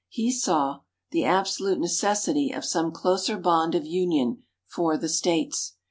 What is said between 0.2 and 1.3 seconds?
saw... the